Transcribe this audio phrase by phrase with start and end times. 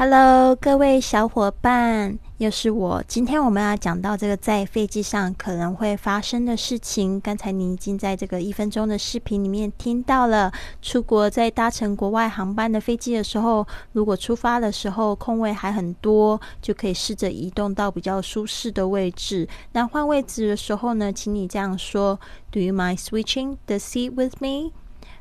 [0.00, 3.02] Hello，各位小伙伴，又是我。
[3.08, 7.20] 今天我们要讲到这个在飞机上可能会发生的事情。
[7.20, 19.48] 刚才你已经在这个一分钟的视频里面听到了，出国在搭乘国外航班的飞机的时候，如果出发的时候空位还很多，就可以试着移动到比较舒适的位置。
[19.72, 22.20] 那换位置的时候呢，请你这样说
[22.52, 24.70] ：Do you mind switching the seat with me？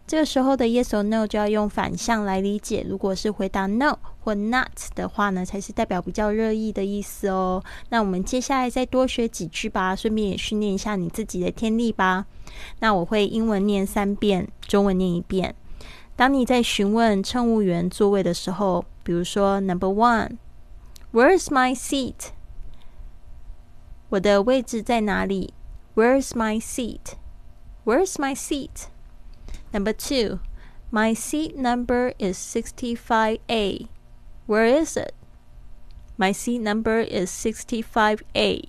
[0.08, 2.86] 这个时候的 yes or no 就要用反向来理解。
[2.88, 7.62] 如果是回答 no 或 not 的话呢，才是代表比较热议的意思哦。
[7.90, 12.26] 那我们接下来再多学几句吧，顺便也训练一下你自己的听力吧。
[12.80, 15.54] 那我会英文念三遍，中文念一遍。
[16.16, 22.30] 当你在询问乘务员座位的时候，比如说 Number one，Where's my seat？
[24.08, 25.54] 我的位置在哪里
[25.96, 28.88] ？Where's my seat？Where's my seat？
[29.77, 30.41] seat？Number two,
[30.91, 33.89] my seat number is 65A.
[34.47, 35.15] Where is it?
[36.19, 38.65] My seat number is 65A.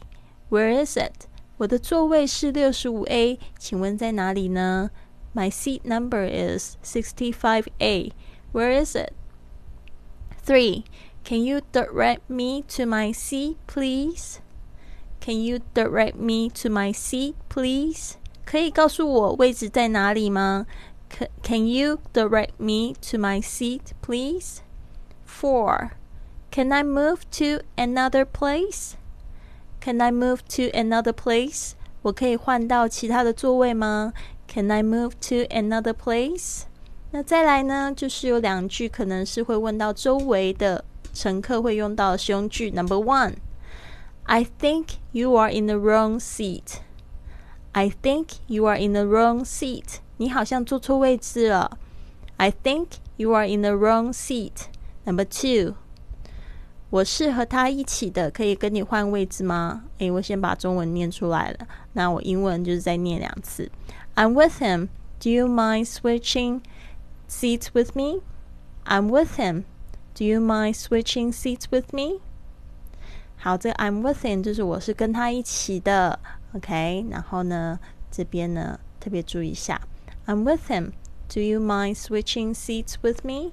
[0.49, 1.27] Where is it?
[1.57, 4.91] 我的座位是六十五 A，请问在哪里呢？
[5.33, 8.11] My seat number is 65A.
[8.53, 9.13] Where is it?
[10.45, 10.83] Three.
[11.23, 14.39] Can you direct me to my seat, please?
[15.21, 18.15] Can you direct me to my seat, please?
[18.45, 20.67] 可以告诉我位置在哪里吗
[21.43, 24.61] ？Can you direct me to my seat, please?
[25.25, 25.91] Four.
[26.51, 28.95] Can I move to another place?
[29.79, 31.73] Can I move to another place?
[32.03, 34.13] 我可以换到其他的座位吗？
[34.47, 36.63] Can I move to another place?
[37.11, 42.71] 那再来呢，就是有两句可能是会问到周围的乘客会用到使用句。
[42.71, 43.35] Number one,
[44.23, 46.79] I think you are in the wrong seat.
[47.71, 49.99] I think you are in the wrong seat.
[50.18, 51.78] 你好像坐错位置了。
[52.36, 54.66] I think you are in the wrong seat.
[55.04, 55.74] Number two，
[56.90, 59.84] 我是和他一起的，可以跟你换位置吗？
[59.98, 63.70] 诶，我先把中文念出来了，那我英文就是再念两次。
[64.14, 64.88] I'm with him.
[65.20, 66.60] Do you mind switching
[67.28, 68.20] seats with me?
[68.84, 69.64] I'm with him.
[70.14, 72.20] Do you mind switching seats with me?
[73.36, 76.18] 好，这个 I'm with him 就是我是跟他一起的。
[76.54, 77.78] OK，然后呢，
[78.10, 79.80] 这边呢特别注意一下
[80.28, 80.92] ，I'm with him.
[81.34, 83.52] Do you mind switching seats with me?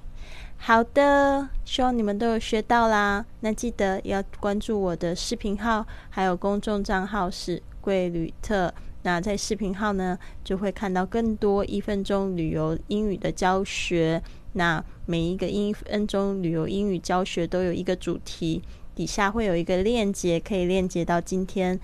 [0.58, 3.26] 好的，希望你们都有学到啦。
[3.40, 8.74] 那记得要关注我的视频号，还有公众账号是贵旅特。
[9.04, 14.22] 那在视频号呢，就会看到更多一分钟旅游英语的教学。
[14.54, 18.62] 那每一个一分钟旅游英语教学都有一个主题，
[18.96, 21.80] 底下会有一个链接，可以链接到今天。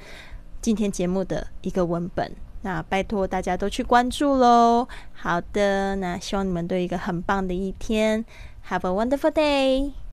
[0.62, 2.32] 今天节目的一个文本，
[2.62, 4.88] 那拜托大家都去关注喽。
[5.14, 8.26] 好的，那希望你们都有一个很棒的一天
[8.70, 10.02] ，Have a wonderful day。